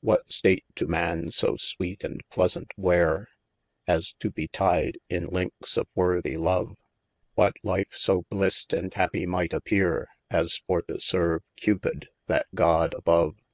WHat 0.00 0.32
state 0.32 0.64
to 0.76 0.86
man, 0.86 1.30
so 1.30 1.54
sweets 1.58 2.02
and 2.02 2.22
pleasaunt 2.30 2.70
weave. 2.78 3.26
As 3.86 4.14
to 4.14 4.30
be 4.30 4.48
tyed, 4.48 4.96
in 5.10 5.26
linkes 5.26 5.76
of 5.76 5.86
worthy 5.94 6.38
love? 6.38 6.78
What 7.34 7.56
life 7.62 7.92
so 7.92 8.22
blist 8.32 8.72
and 8.72 8.90
happie 8.94 9.26
might 9.26 9.50
appeare, 9.52 10.06
As 10.30 10.56
for 10.66 10.80
to 10.88 10.98
serve 10.98 11.42
Cupid 11.56 12.08
that 12.26 12.46
God 12.54 12.94
above? 12.94 13.04
424 13.04 13.18
OF 13.20 13.36
MASTER 13.36 13.42
F. 13.42 13.46